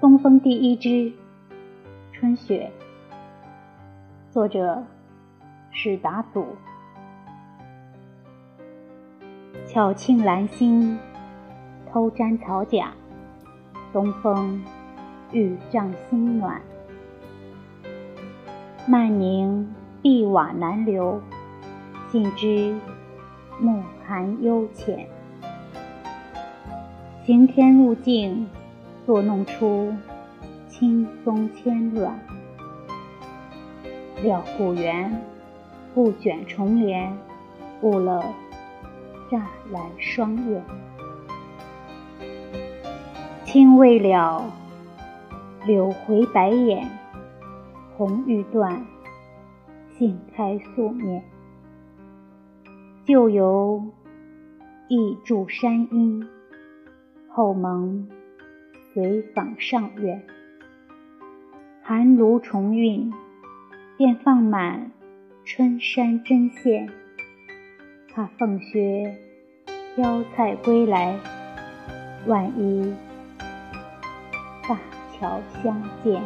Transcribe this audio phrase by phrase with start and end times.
[0.00, 1.12] 东风第一枝
[2.10, 2.72] 春雪，
[4.30, 4.82] 作者
[5.70, 6.46] 史达祖。
[9.66, 10.98] 巧沁兰心，
[11.92, 12.94] 偷沾草甲。
[13.92, 14.62] 东风
[15.32, 16.58] 欲涨心暖，
[18.88, 21.20] 漫凝碧瓦难留，
[22.08, 22.74] 信知
[23.60, 25.06] 暮寒幽浅。
[27.22, 28.48] 行天入境，
[29.06, 29.94] 作弄出
[30.68, 32.18] 青松牵软。
[34.22, 35.22] 料故园
[35.94, 37.16] 不卷重帘，
[37.82, 38.22] 误了
[39.30, 40.62] 乍来双月。
[43.44, 44.44] 轻未了，
[45.66, 46.88] 柳回白眼，
[47.96, 48.84] 红欲断，
[49.98, 51.24] 杏开素面。
[53.06, 53.82] 旧游
[54.88, 56.28] 亦住山阴。
[57.32, 58.08] 后蒙
[58.92, 60.20] 随访上苑，
[61.82, 63.12] 寒炉重运，
[63.96, 64.90] 便放满
[65.44, 66.88] 春山针线。
[68.12, 69.16] 怕凤靴
[69.94, 71.16] 挑菜归来，
[72.26, 72.92] 万一
[74.68, 74.76] 大
[75.12, 76.20] 桥相见。